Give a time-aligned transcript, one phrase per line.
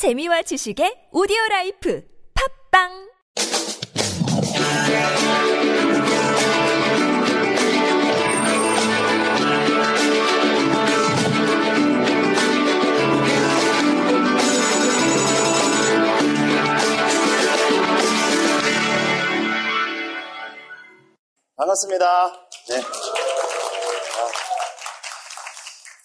[0.00, 2.02] 재미와 지식의 오디오 라이프
[2.72, 2.88] 팝빵
[21.56, 22.32] 반갑습니다.
[22.70, 22.80] 네.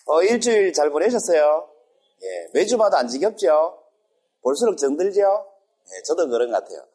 [0.07, 1.69] 어, 일주일 잘 보내셨어요?
[2.21, 3.84] 예, 매주마다 안 지겹죠?
[4.45, 5.21] 볼수록 정들죠?
[5.21, 6.85] 예, 저도 그런 것 같아요.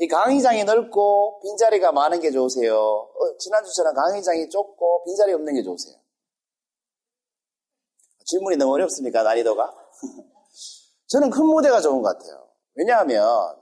[0.00, 2.76] 이 강의장이 넓고 빈자리가 많은 게 좋으세요?
[2.78, 5.96] 어, 지난주처럼 강의장이 좁고 빈자리 없는 게 좋으세요?
[8.26, 9.22] 질문이 너무 어렵습니까?
[9.22, 9.74] 난이도가?
[11.08, 12.48] 저는 큰 무대가 좋은 것 같아요.
[12.74, 13.56] 왜냐하면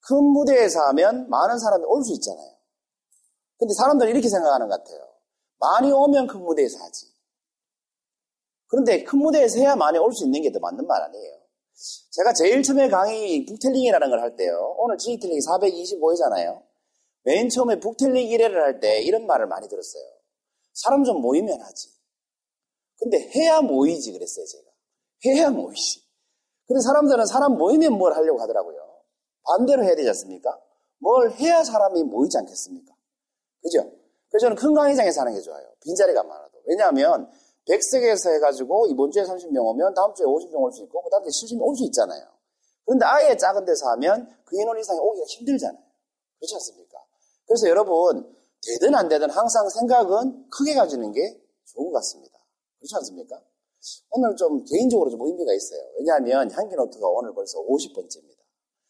[0.00, 2.56] 큰 무대에서 하면 많은 사람이 올 수 있잖아요.
[3.58, 5.06] 근데 사람들은 이렇게 생각하는 것 같아요.
[5.58, 7.06] 많이 오면 큰 무대에서 하지.
[8.68, 11.45] 그런데 큰 무대에서 해야 많이 올 수 있는 게 더 맞는 말 아니에요.
[12.10, 14.74] 제가 제일 처음에 강의 북텔링이라는 걸 할 때요.
[14.78, 16.62] 오늘 지기텔링이 425회잖아요.
[17.24, 20.02] 맨 처음에 북텔링 1회를 할 때 이런 말을 많이 들었어요.
[20.72, 21.88] 사람 좀 모이면 하지.
[22.98, 24.64] 근데 해야 모이지 그랬어요, 제가.
[25.26, 26.02] 해야 모이지.
[26.66, 28.76] 근데 사람들은 사람 모이면 뭘 하려고 하더라고요.
[29.44, 30.58] 반대로 해야 되지 않습니까?
[30.98, 32.94] 뭘 해야 사람이 모이지 않겠습니까?
[33.62, 33.92] 그죠?
[34.30, 35.64] 그래서 저는 큰 강의장에서 하는 게 좋아요.
[35.82, 36.58] 빈자리가 많아도.
[36.64, 37.30] 왜냐하면
[37.68, 41.30] 100석에서 해가지고 이번 주에 30명 오면 다음 주에 50명 올 수 있고 그 다음 주에
[41.30, 42.24] 70명 올 수 있잖아요.
[42.84, 45.82] 그런데 아예 작은 데서 하면 그 인원 이상이 오기가 힘들잖아요.
[46.38, 46.98] 그렇지 않습니까?
[47.46, 51.20] 그래서 여러분 되든 안 되든 항상 생각은 크게 가지는 게
[51.64, 52.38] 좋은 것 같습니다.
[52.78, 53.40] 그렇지 않습니까?
[54.10, 55.80] 오늘 좀 개인적으로 좀 의미가 있어요.
[55.98, 58.38] 왜냐하면 향기노트가 오늘 벌써 50번째입니다.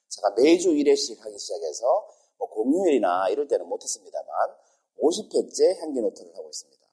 [0.09, 4.29] 제가 매주 1회씩 하기 시작해서 뭐 공휴일이나 이럴 때는 못했습니다만
[5.03, 6.86] 50회째 향기노트를 하고 있습니다.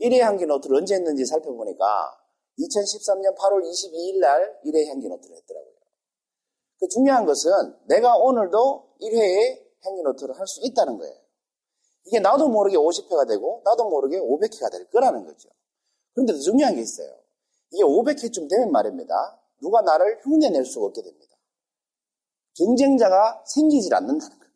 [0.00, 2.18] 1회 향기 노트를 언제 했는지 살펴보니까
[2.58, 5.74] 2013년 8월 22일 날 1회 향기 노트를 했더라고요.
[6.80, 7.50] 그 중요한 것은
[7.86, 11.14] 내가 오늘도 1회에 향기 노트를 할 수 있다는 거예요.
[12.06, 15.48] 이게 나도 모르게 50회가 되고 나도 모르게 500회가 될 거라는 거죠.
[16.14, 17.12] 그런데 더 중요한 게 있어요.
[17.70, 19.40] 이게 500회쯤 되면 말입니다.
[19.60, 21.36] 누가 나를 흉내낼 수가 없게 됩니다.
[22.56, 24.48] 경쟁자가 생기질 않는다는 겁니다.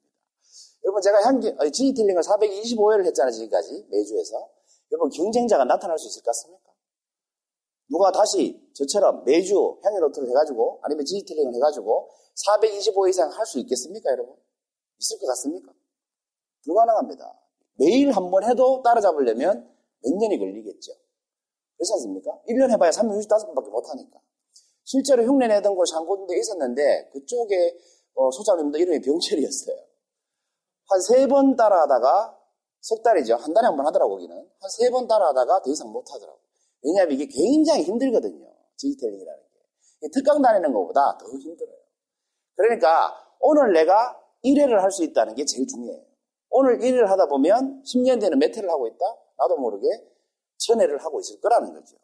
[0.84, 4.50] 여러분 제가 향기 지니텔링을 425회를 했잖아요 지금까지 매주에서
[4.92, 6.70] 여러분 경쟁자가 나타날 수 있을 것 같습니까?
[7.88, 12.08] 누가 다시 저처럼 매주 향기노트를 해가지고 아니면 지니텔링을 해가지고
[12.46, 14.36] 425회 이상 할 수 있겠습니까 여러분?
[14.98, 15.72] 있을 것 같습니까?
[16.64, 17.38] 불가능합니다.
[17.78, 19.68] 매일 한 번 해도 따라잡으려면
[20.02, 20.92] 몇 년이 걸리겠죠.
[21.76, 22.30] 그렇지 않습니까?
[22.48, 24.20] 1년 해봐야 365번밖에 못하니까.
[24.84, 27.78] 실제로 흉내 내던 곳이 한 군데 있었는데 그쪽에
[28.14, 29.76] 어, 소장님도 이름이 병철이었어요.
[30.88, 32.38] 한 세 번 따라하다가
[32.82, 33.36] 석 달이죠.
[33.36, 34.36] 한 달에 한 번 하더라고, 거기는.
[34.36, 36.38] 한 세 번 따라하다가 더 이상 못 하더라고.
[36.82, 38.44] 왜냐하면 이게 굉장히 힘들거든요.
[38.76, 39.40] 디지털링이라는
[40.02, 40.08] 게.
[40.12, 41.76] 특강 다니는 것보다 더 힘들어요.
[42.56, 46.02] 그러니까 오늘 내가 1회를 할 수 있다는 게 제일 중요해요.
[46.50, 49.04] 오늘 1회를 하다 보면 10년 뒤에는 몇 회를 하고 있다?
[49.38, 49.86] 나도 모르게
[50.58, 51.96] 천회를 하고 있을 거라는 거죠.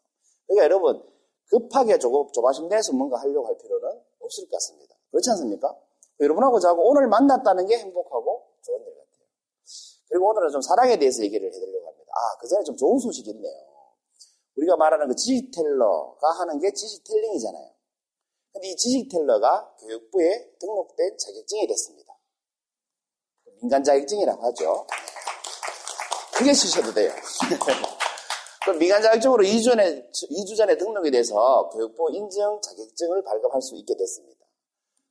[0.47, 1.03] 그러니까 여러분,
[1.49, 4.95] 급하게 조금 조바심 내서 뭔가 하려고 할 필요는 없을 것 같습니다.
[5.11, 5.75] 그렇지 않습니까?
[6.21, 8.98] 여러분하고 자고 오늘 만났다는 게 행복하고 좋은 일.
[10.09, 12.11] 그리고 오늘은 좀 사랑에 대해서 얘기를 해드리려고 합니다.
[12.11, 13.69] 아, 그 전에 좀 좋은 소식이 있네요.
[14.57, 17.69] 우리가 말하는 그 지식텔러가 하는 게 지식텔링이잖아요.
[18.51, 22.19] 근데 이 지식텔러가 교육부에 등록된 자격증이 됐습니다.
[23.61, 24.87] 민간 자격증이라고 하죠.
[26.35, 27.11] 그게 쓰셔도 돼요.
[28.65, 33.95] 그 민간 자격증으로 2주 전에, 2주 전에 등록이 돼서 교육부 인증 자격증을 발급할 수 있게
[33.95, 34.38] 됐습니다.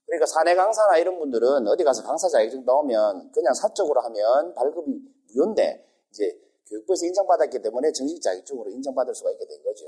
[0.08, 4.90] 그러니까 사내 강사나 이런 분들은 어디 가서 강사 자격증 나오면 그냥 사적으로 하면 발급이
[5.34, 9.84] 무효인데 이제 교육부에서 인정받았기 때문에 정식 자격증으로 인정받을 수가 있게 된 거죠.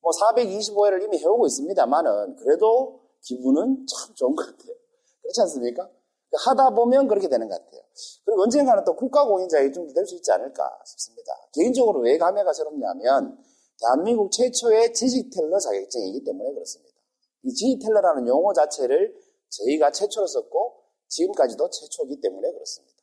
[0.00, 4.74] 뭐 425회를 이미 해오고 있습니다만은 그래도 기분은 참 좋은 것 같아요.
[5.20, 5.88] 그렇지 않습니까?
[6.32, 7.82] 하다 보면 그렇게 되는 것 같아요.
[8.24, 11.30] 그리고 언젠가는 또 국가공인 자격증도 될 수 있지 않을까 싶습니다.
[11.52, 13.38] 개인적으로 왜 감회가 새롭냐면
[13.78, 16.96] 대한민국 최초의 지식텔러 자격증이기 때문에 그렇습니다.
[17.42, 19.14] 이 지식텔러라는 용어 자체를
[19.52, 22.96] 저희가 최초로 썼고 지금까지도 최초이기 때문에 그렇습니다.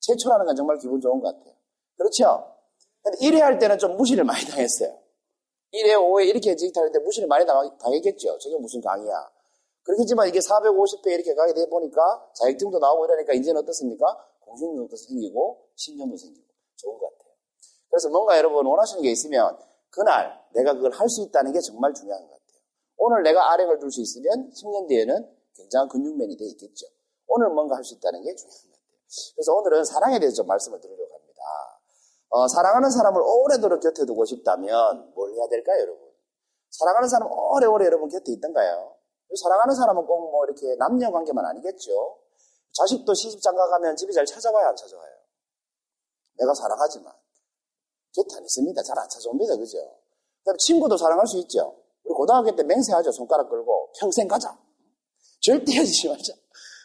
[0.00, 1.54] 최초라는 건 정말 기분 좋은 것 같아요.
[1.96, 2.56] 그렇죠?
[3.02, 4.98] 근데 1회 할 때는 좀 무시를 많이 당했어요.
[5.72, 8.38] 1회, 5회 이렇게 때 무시를 많이 당했겠죠.
[8.38, 9.30] 저게 무슨 강의야.
[9.82, 14.06] 그렇겠지만 이게 450회 이렇게 가게 돼 보니까 자격증도 나오고 이러니까 이제는 어떻습니까?
[14.40, 16.46] 공신력도 생기고 신념도 생기고
[16.76, 17.34] 좋은 것 같아요.
[17.88, 19.58] 그래서 뭔가 여러분 원하시는 게 있으면
[19.90, 22.60] 그날 내가 그걸 할 수 있다는 게 정말 중요한 것 같아요.
[22.98, 26.86] 오늘 내가 아령을 둘 수 있으면 10년 뒤에는 굉장한 근육맨이 돼 있겠죠.
[27.26, 28.98] 오늘 뭔가 할 수 있다는 게 중요한 것 같아요.
[29.36, 31.42] 그래서 오늘은 사랑에 대해서 좀 말씀을 드리려고 합니다.
[32.30, 36.10] 어, 사랑하는 사람을 오래도록 곁에 두고 싶다면 뭘 해야 될까요, 여러분?
[36.70, 38.94] 사랑하는 사람 오래오래 여러분 곁에 있던가요?
[39.40, 42.18] 사랑하는 사람은 꼭 뭐 이렇게 남녀 관계만 아니겠죠.
[42.72, 45.12] 자식도 시집 장가 가면 집이 잘 찾아와요, 안 찾아와요?
[46.38, 47.12] 내가 사랑하지만
[48.14, 48.82] 곁에 안 있습니다.
[48.82, 49.56] 잘 안 찾아옵니다.
[49.56, 49.78] 그죠?
[50.58, 51.76] 친구도 사랑할 수 있죠.
[52.04, 53.12] 우리 고등학교 때 맹세하죠.
[53.12, 54.56] 손가락 끌고 평생 가자.
[55.40, 56.32] 절대 헤어지지 말자.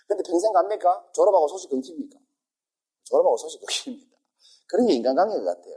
[0.07, 1.09] 근데 평생 갑니까?
[1.13, 2.19] 졸업하고 소식 끊깁니까?
[3.03, 4.17] 졸업하고 소식 끊깁니다.
[4.67, 5.75] 그런 게 인간관계 같아요.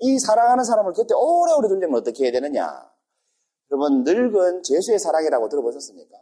[0.00, 2.88] 이 사랑하는 사람을 곁에 오래오래 두려면 어떻게 해야 되느냐?
[3.70, 6.16] 여러분, 늙은 제수의 사랑이라고 들어보셨습니까?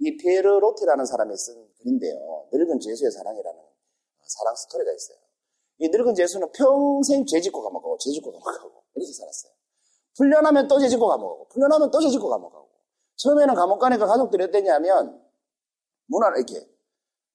[0.00, 2.48] 이 피에르 로티라는 사람이 쓴 글인데요.
[2.52, 3.60] 늙은 제수의 사랑이라는
[4.26, 5.18] 사랑 스토리가 있어요.
[5.78, 9.52] 이 늙은 제수는 평생 죄 짓고 감옥 가고, 죄 짓고 감옥 가고, 이렇게 살았어요.
[10.16, 12.68] 풀려나면 또 죄 짓고 감옥 가고, 풀려나면 또 죄 짓고 감옥 가고.
[13.16, 15.22] 처음에는 감옥 가니까 가족들이 어땠냐면,
[16.06, 16.66] 문 안에 이렇게,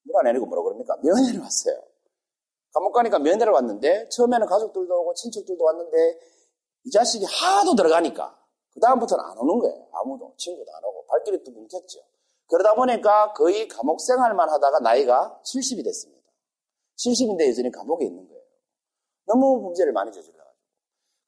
[0.04, 0.98] 문 안에 내리고 뭐라 그럽니까?
[1.04, 1.82] 면회를 왔어요.
[2.74, 6.20] 감옥 가니까 면회를 왔는데, 처음에는 가족들도 오고, 친척들도 왔는데,
[6.86, 8.40] 이 자식이 하도 들어가니까,
[8.74, 9.88] 그 다음부터는 안 오는 거예요.
[9.92, 10.34] 아무도.
[10.38, 11.06] 친구도 안 오고.
[11.08, 12.00] 발길이 또 뭉쳤죠.
[12.48, 16.24] 그러다 보니까 거의 감옥 생활만 하다가 나이가 70이 됐습니다.
[16.98, 18.44] 70인데 여전히 감옥에 있는 거예요.
[19.26, 20.50] 너무 범죄를 많이 저질러가지고.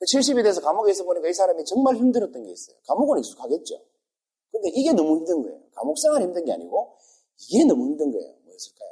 [0.06, 2.78] 70이 그 돼서 감옥에 있어 보니까 이 사람이 정말 힘들었던 게 있어요.
[2.88, 3.80] 감옥은 익숙하겠죠.
[4.62, 5.60] 근데 이게 너무 힘든 거예요.
[5.72, 6.96] 감옥 생활이 힘든 게 아니고
[7.50, 8.32] 이게 너무 힘든 거예요.
[8.44, 8.90] 뭐였을까요?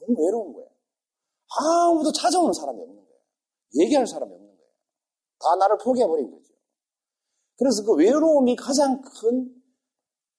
[0.00, 0.70] 너무 외로운 거예요.
[1.60, 3.20] 아무도 찾아오는 사람이 없는 거예요.
[3.76, 4.70] 얘기할 사람이 없는 거예요.
[5.38, 6.54] 다 나를 포기해버린 거죠.
[7.56, 9.62] 그래서 그 외로움이 가장 큰,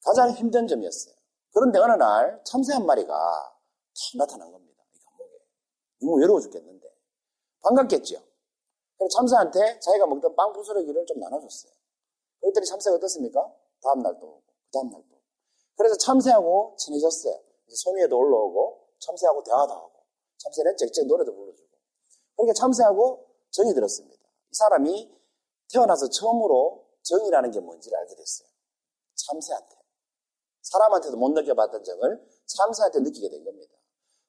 [0.04, 1.14] 가장 힘든 점이었어요.
[1.54, 4.84] 그런데 어느 날 참새 한 마리가 탁 나타난 겁니다.
[4.92, 5.38] 이 감옥에.
[6.02, 6.88] 너무 외로워 죽겠는데.
[7.62, 8.16] 반갑겠죠?
[8.98, 11.72] 그래서 참새한테 자기가 먹던 빵 부스러기를 좀 나눠줬어요.
[12.42, 13.52] 그랬더니 참새가 어떻습니까?
[13.82, 15.22] 다음날 또 오고, 그 다음날 또 오고.
[15.78, 17.34] 그래서 참새하고 친해졌어요.
[17.68, 19.92] 이제 손 위에도 올라오고, 참새하고 대화도 하고,
[20.38, 21.70] 참새는 짹짹 노래도 불러주고.
[22.36, 24.22] 그러니까 참새하고 정이 들었습니다.
[24.52, 25.16] 이 사람이
[25.72, 28.48] 태어나서 처음으로 정이라는 게 뭔지를 알게 됐어요.
[29.16, 29.76] 참새한테.
[30.62, 33.74] 사람한테도 못 느껴봤던 정을 참새한테 느끼게 된 겁니다.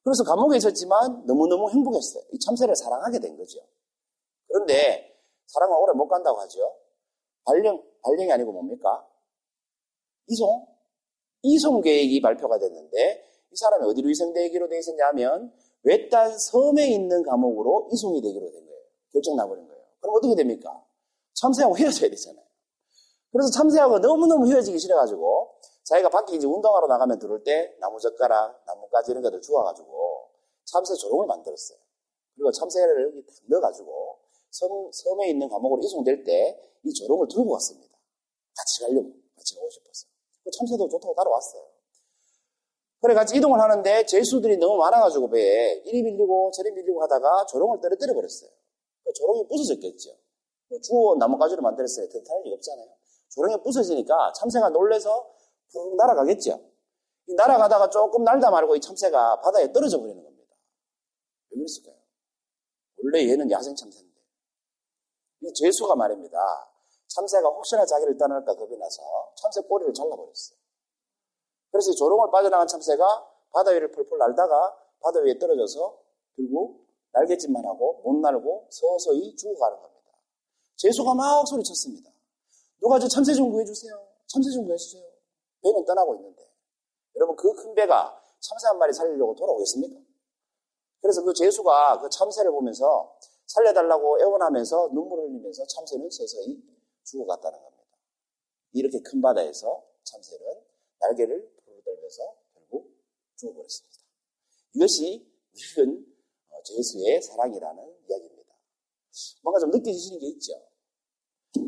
[0.03, 2.23] 그래서 감옥에 있었지만 너무너무 행복했어요.
[2.31, 3.59] 이 참새를 사랑하게 된 거죠.
[4.47, 6.59] 그런데 사랑은 오래 못 간다고 하죠.
[7.47, 9.07] 발령, 발령이 아니고 뭡니까?
[10.27, 10.67] 이송?
[11.43, 15.53] 이송 계획이 발표가 됐는데 이 사람이 어디로 이송되기로 돼 있었냐면
[15.83, 18.81] 외딴 섬에 있는 감옥으로 이송이 되기로 된 거예요.
[19.13, 19.81] 결정 나버린 거예요.
[20.01, 20.83] 그럼 어떻게 됩니까?
[21.33, 22.43] 참새하고 헤어져야 되잖아요.
[23.31, 25.51] 그래서 참새하고 너무너무 헤어지기 싫어가지고
[25.83, 30.29] 자기가 밖에 이제 운동하러 나가면 들어올 때 나무젓가락, 나뭇가지 이런 것들 주워가지고
[30.65, 31.77] 참새 조롱을 만들었어요.
[32.35, 34.06] 그리고 참새를 여기 딱 넣어가지고
[34.59, 37.97] 섬, 섬에 있는 감옥으로 이송될 때 이 조롱을 들고 왔습니다.
[38.55, 40.09] 같이 가려고, 같이 가고 싶었어요.
[40.43, 41.67] 그 참새도 좋다고 따라왔어요.
[43.01, 48.13] 그래 같이 이동을 하는데 제수들이 너무 많아가지고 배에 이리 밀리고 저리 밀리고 하다가 조롱을 떨어뜨려
[48.13, 48.49] 버렸어요.
[49.03, 50.17] 그 조롱이 부서졌겠죠.
[50.69, 52.09] 뭐 주워 나뭇가지로 만들었어요.
[52.09, 52.87] 튼튼할 리가 없잖아요.
[53.29, 55.29] 조롱이 부서지니까 참새가 놀래서
[55.71, 56.59] 푹 날아가겠죠.
[57.27, 60.55] 이 날아가다가 조금 날다 말고 이 참새가 바다에 떨어져 버리는 겁니다.
[61.51, 61.95] 왜 그랬을까요?
[63.03, 64.16] 원래 얘는 야생 참새인데.
[65.47, 66.37] 이 죄수가 말입니다.
[67.07, 69.01] 참새가 혹시나 자기를 떠날까 겁이 나서
[69.35, 70.57] 참새 꼬리를 잘라버렸어요.
[71.71, 73.05] 그래서 조롱을 빠져나간 참새가
[73.51, 75.99] 바다 위를 펄펄 날다가 바다 위에 떨어져서
[76.35, 80.11] 결국 날갯짓만 하고 못 날고 서서히 죽어가는 겁니다.
[80.75, 82.11] 죄수가 막 소리쳤습니다.
[82.81, 84.05] 누가 저 참새 좀 구해주세요.
[84.27, 85.03] 참새 좀 구해주세요.
[85.63, 86.43] 배는 떠나고 있는데
[87.15, 89.99] 여러분 그 큰 배가 참새 한 마리 살리려고 돌아오겠습니까?
[91.01, 96.61] 그래서 그 죄수가 그 참새를 보면서 살려달라고 애원하면서 눈물을 흘리면서 참새는 서서히
[97.03, 97.83] 죽어갔다는 겁니다.
[98.73, 100.45] 이렇게 큰 바다에서 참새는
[100.99, 102.91] 날개를 부르들면서 결국
[103.37, 103.97] 죽어버렸습니다.
[104.73, 105.25] 이것이
[105.77, 106.05] 늙은
[106.63, 108.53] 죄수의 사랑이라는 이야기입니다.
[109.43, 110.53] 뭔가 좀 느껴지시는 게 있죠?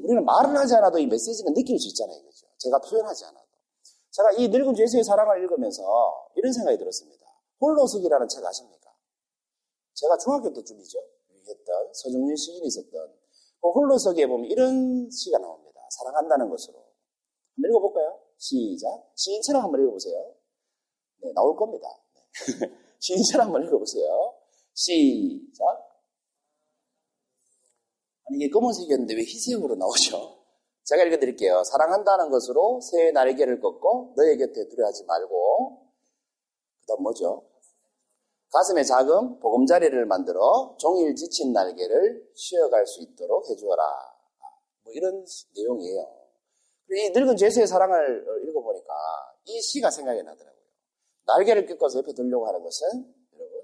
[0.04, 2.22] 우리는 말을 하지 않아도 이 메시지는 느낄 수 있잖아요.
[2.24, 2.48] 그죠?
[2.58, 3.48] 제가 표현하지 않아도.
[4.12, 7.26] 제가 이 늙은 죄수의 사랑을 읽으면서 이런 생각이 들었습니다.
[7.62, 8.94] 홀로석이라는 책 아십니까?
[9.94, 11.00] 제가 중학교 때쯤이죠.
[11.50, 13.14] 했던 서정윤 시인이 있었던
[13.62, 15.82] 그 홀로석에 보면 이런 시가 나옵니다.
[15.90, 16.78] 사랑한다는 것으로.
[17.56, 18.20] 한번 읽어볼까요?
[18.38, 19.12] 시작.
[19.16, 20.34] 시인처럼 한번 읽어보세요.
[21.22, 21.88] 네, 나올 겁니다.
[22.62, 22.70] 네.
[23.00, 24.34] 시인처럼 한번 읽어보세요.
[24.74, 25.66] 시작.
[28.26, 30.40] 아니, 이게 검은색이었는데 왜 희색으로 나오죠?
[30.84, 31.64] 제가 읽어드릴게요.
[31.64, 35.92] 사랑한다는 것으로 새의 날개를 꺾고 너의 곁에 두려워하지 말고
[36.82, 37.49] 그 다음 뭐죠?
[38.52, 43.84] 가슴에 작은 보금자리를 만들어 종일 지친 날개를 쉬어갈 수 있도록 해주어라.
[44.84, 45.24] 뭐 이런
[45.56, 46.16] 내용이에요.
[46.92, 48.94] 이 늙은 죄수의 사랑을 읽어보니까
[49.46, 50.64] 이 시가 생각이 나더라고요.
[51.28, 53.62] 날개를 꺾어서 옆에 들려고 하는 것은 여러분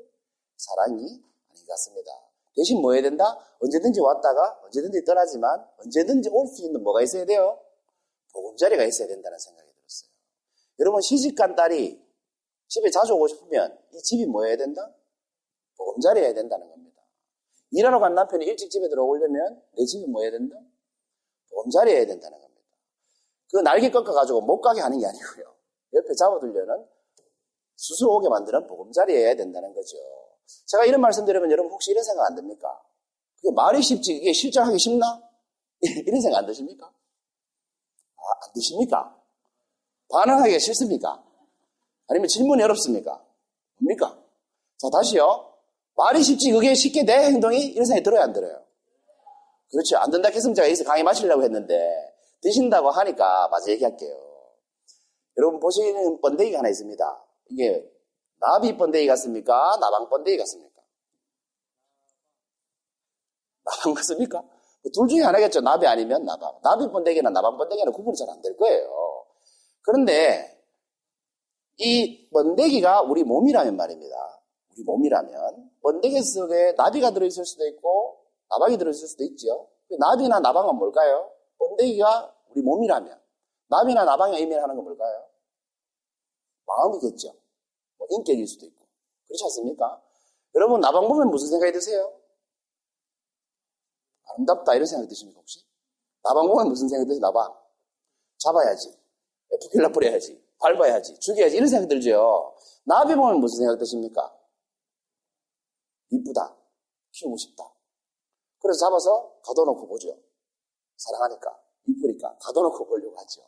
[0.57, 2.11] 사랑이 아닌 것 같습니다.
[2.55, 3.25] 대신 뭐 해야 된다?
[3.59, 7.59] 언제든지 왔다가 언제든지 떠나지만 언제든지 올 수 있는 뭐가 있어야 돼요?
[8.33, 10.09] 보금자리가 있어야 된다는 생각이 들었어요.
[10.79, 12.04] 여러분 시집간 딸이
[12.67, 14.93] 집에 자주 오고 싶으면 이 집이 뭐 해야 된다?
[15.77, 17.01] 보금자리여야 된다는 겁니다.
[17.72, 20.55] 일하러 간 남편이 일찍 집에 들어오려면 내 집이 뭐 해야 된다?
[21.51, 22.62] 보금자리여야 된다는 겁니다.
[23.51, 25.55] 그 날개 꺾어가지고 못 가게 하는 게 아니고요.
[25.93, 26.86] 옆에 잡아두려는
[27.77, 29.98] 스스로 오게 만드는 보금자리여야 된다는 거죠.
[30.65, 32.81] 제가 이런 말씀 드리면 여러분 혹시 이런 생각 안 듭니까?
[33.38, 35.22] 그게 말이 쉽지 이게 실천하기 쉽나?
[35.81, 36.86] 이런 생각 안 드십니까?
[36.88, 39.22] 아, 안 드십니까?
[40.10, 41.24] 반응하기가 싫습니까?
[42.07, 43.24] 아니면 질문이 어렵습니까?
[43.79, 44.17] 뭡니까?
[44.77, 45.53] 자, 다시요.
[45.95, 48.63] 말이 쉽지 그게 쉽게 내 행동이 이런 생각이 들어야 안 들어요?
[49.71, 49.97] 그렇죠.
[49.97, 54.15] 안 된다 했으면 제가 여기서 강의 마치려고 했는데 드신다고 하니까 맞아 얘기할게요.
[55.38, 57.24] 여러분 보시는 번데기가 하나 있습니다.
[57.50, 57.91] 이게
[58.39, 59.77] 나비 번데기 같습니까?
[59.79, 60.81] 나방 번데기 같습니까?
[63.63, 64.43] 나방 같습니까?
[64.93, 65.62] 둘 중에 하나겠죠.
[65.62, 66.59] 나비 아니면 나방.
[66.62, 69.25] 나비 번데기나 나방 번데기는 구분이 잘 안 될 거예요.
[69.81, 70.54] 그런데
[71.77, 74.41] 이 번데기가 우리 몸이라면 말입니다.
[74.72, 79.70] 우리 몸이라면 번데기 속에 나비가 들어있을 수도 있고 나방이 들어있을 수도 있죠.
[80.00, 81.32] 나비나 나방은 뭘까요?
[81.58, 83.22] 번데기가 우리 몸이라면
[83.67, 85.25] 나비나 나방이 의미하는 건 뭘까요?
[86.65, 87.34] 마음이겠죠.
[87.98, 88.86] 뭐 인격일 수도 있고.
[89.27, 90.01] 그렇지 않습니까?
[90.55, 92.13] 여러분 나방 보면 무슨 생각이 드세요?
[94.29, 95.65] 아름답다 이런 생각이 드십니까 혹시?
[96.24, 97.22] 나방 보면 무슨 생각이 드세요?
[97.22, 97.53] 나방
[98.38, 98.98] 잡아야지
[99.51, 101.57] 에프킬라 뿌려야지 밟아야지 죽여야지.
[101.57, 102.55] 이런 생각이 들죠.
[102.86, 104.34] 나비 보면 무슨 생각이 드십니까?
[106.10, 106.55] 이쁘다.
[107.12, 107.72] 키우고 싶다.
[108.60, 110.17] 그래서 잡아서 가둬놓고 보죠.
[110.98, 111.60] 사랑하니까.
[111.88, 113.41] 이쁘니까 가둬놓고 보려고 하죠.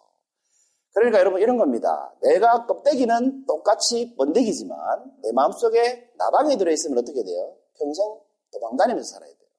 [0.94, 2.14] 그러니까 여러분 이런 겁니다.
[2.22, 4.78] 내가 껍데기는 똑같이 번데기지만
[5.22, 7.56] 내 마음속에 나방이 들어있으면 어떻게 돼요?
[7.78, 8.20] 평생
[8.52, 9.50] 도망다니면서 살아야 돼요.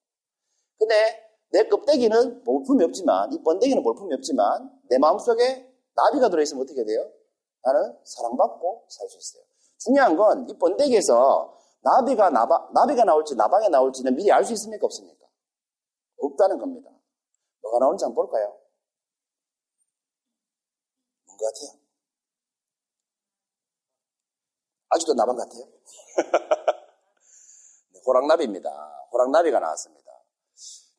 [0.79, 0.95] 근데
[1.51, 7.11] 내 껍데기는 볼품이 없지만 이 번데기는 볼품이 없지만 내 마음속에 나비가 들어있으면 어떻게 돼요?
[7.65, 9.43] 나는 사랑받고 살 수 있어요.
[9.79, 14.85] 중요한 건 이 번데기에서 나비가 나바, 나비가 나올지 나방이 나올지는 미리 알 수 있습니까?
[14.87, 15.27] 없습니까?
[16.19, 16.91] 없다는 겁니다.
[17.63, 18.57] 뭐가 나오는지 한번 볼까요?
[21.27, 21.79] 뭔 것 같아요?
[24.91, 25.65] 아직도 나방 같아요?
[27.93, 28.71] 네, 호랑나비입니다.
[29.13, 30.09] 호랑나비가 나왔습니다.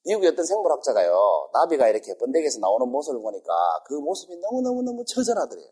[0.06, 5.68] 미국의 어떤 생물학자가요, 나비가 이렇게 번데기에서 나오는 모습을 보니까 그 모습이 너무너무너무 처절하더래요.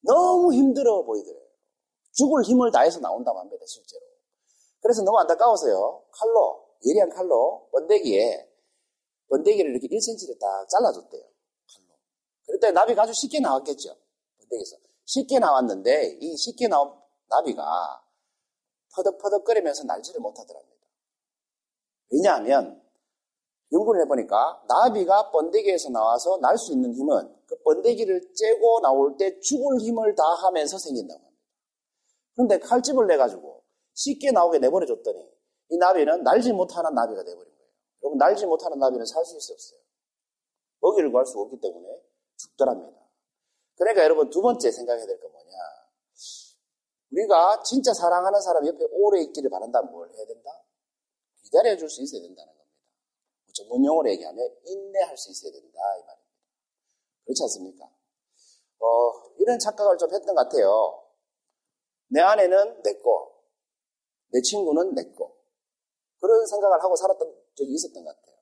[0.00, 1.42] 너무 힘들어 보이더래요.
[2.12, 4.02] 죽을 힘을 다해서 나온다고 합니다, 실제로.
[4.80, 8.48] 그래서 너무 안타까워서요, 칼로, 예리한 칼로 번데기에,
[9.28, 11.22] 번데기를 이렇게 1cm를 딱 잘라줬대요.
[11.22, 11.98] 칼로.
[12.46, 13.94] 그랬더니 나비가 아주 쉽게 나왔겠죠.
[14.38, 14.76] 번데기에서.
[15.04, 16.92] 쉽게 나왔는데, 이 쉽게 나온
[17.28, 17.64] 나비가
[18.94, 20.86] 퍼덕퍼덕거리면서 날지를 못하더랍니다.
[22.10, 22.82] 왜냐하면
[23.72, 29.78] 연구를 해보니까 나비가 번데기에서 나와서 날 수 있는 힘은 그 번데기를 째고 나올 때 죽을
[29.80, 31.42] 힘을 다하면서 생긴다고 합니다.
[32.34, 33.62] 그런데 칼집을 내가지고
[33.94, 35.28] 쉽게 나오게 내버려줬더니
[35.70, 37.70] 이 나비는 날지 못하는 나비가 돼버린 거예요.
[38.02, 39.80] 여러분 날지 못하는 나비는 살 수 있었어요.
[40.80, 42.02] 먹이를 구할 수 없기 때문에
[42.36, 42.96] 죽더랍니다.
[43.76, 45.48] 그러니까 여러분 두 번째 생각해야 될 건 뭐냐.
[47.12, 50.50] 우리가 진짜 사랑하는 사람 옆에 오래 있기를 바란다면 뭘 해야 된다?
[51.42, 52.57] 기다려줄 수 있어야 된다는 겁니다.
[53.58, 56.28] 전문 용어로 얘기하면 인내할 수 있어야 된다 이 말입니다.
[57.24, 57.84] 그렇지 않습니까?
[57.84, 61.04] 어, 이런 착각을 좀 했던 것 같아요.
[62.08, 63.42] 내 아내는 내 거,
[64.32, 65.36] 내 친구는 내 거.
[66.20, 68.36] 그런 생각을 하고 살았던 적이 있었던 것 같아요.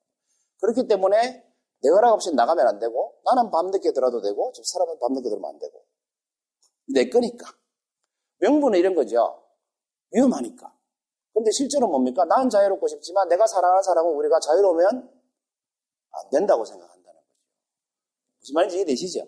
[0.61, 1.43] 그렇기 때문에
[1.81, 5.59] 내 허락 없이 나가면 안 되고 나는 밤늦게 들어도 되고 집 사람은 밤늦게 들어면 안
[5.59, 5.85] 되고
[6.93, 7.51] 내 거니까.
[8.39, 9.43] 명분은 이런 거죠.
[10.11, 10.76] 위험하니까.
[11.37, 12.25] 근데 실제로 뭡니까?
[12.25, 17.27] 나는 자유롭고 싶지만 내가 사랑하는 사람은 우리가 자유로우면 안 된다고 생각한다는 거죠.
[18.39, 19.23] 무슨 말인지 이해되시죠?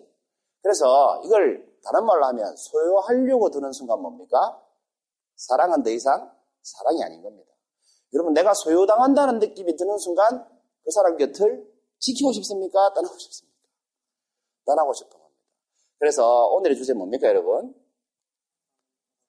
[0.60, 4.60] 그래서 이걸 다른 말로 하면 소유하려고 드는 순간 뭡니까?
[5.36, 7.48] 사랑은 더 이상 사랑이 아닌 겁니다.
[8.12, 10.48] 여러분 내가 소유당한다는 느낌이 드는 순간
[10.82, 11.64] 그 사람 곁을
[12.00, 12.92] 지키고 싶습니까?
[12.92, 13.68] 떠나고 싶습니까?
[14.66, 15.44] 떠나고 싶은 겁니다.
[16.00, 17.72] 그래서 오늘의 주제 뭡니까 여러분?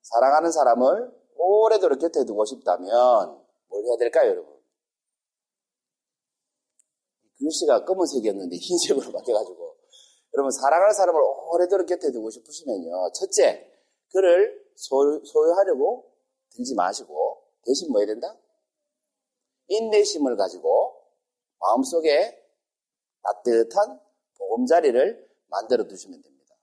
[0.01, 2.89] 사랑하는 사람을 오래도록 곁에 두고 싶다면
[3.67, 4.61] 뭘 해야 될까요, 여러분?
[7.39, 9.77] 글씨가 검은색이었는데 흰색으로 바뀌어가지고
[10.33, 11.19] 여러분 사랑하는 사람을
[11.51, 13.11] 오래도록 곁에 두고 싶으시면요.
[13.13, 13.67] 첫째,
[14.11, 16.11] 그를 소유, 소유하려고
[16.51, 18.37] 들지 마시고 대신 뭐 해야 된다?
[19.67, 21.01] 인내심을 가지고
[21.59, 22.37] 마음속에
[23.23, 23.99] 따뜻한
[24.37, 26.55] 보금자리를 만들어 두시면 됩니다.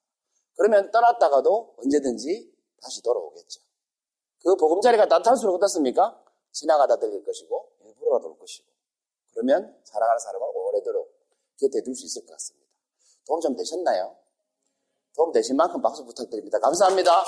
[0.57, 3.68] 그러면 떠났다가도 언제든지 다시 돌아오겠죠.
[4.43, 6.23] 그 보금자리가 나타날수록 어떻습니까?
[6.53, 8.67] 지나가다 들릴 것이고 일부러라도 올 것이고
[9.33, 11.13] 그러면 사랑하는 사람을 오래도록
[11.61, 12.67] 곁에 둘 수 있을 것 같습니다.
[13.27, 14.17] 도움 좀 되셨나요?
[15.15, 16.59] 도움 되신 만큼 박수 부탁드립니다.
[16.61, 17.25] 감사합니다.